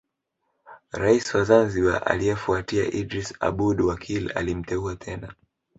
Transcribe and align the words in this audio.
Rais 0.91 1.33
wa 1.35 1.43
Zanzibar 1.43 2.07
aliyefuatia 2.11 2.91
Idris 2.93 3.33
Aboud 3.39 3.81
Wakil 3.81 4.31
alimteua 4.35 4.95
tena 4.95 5.33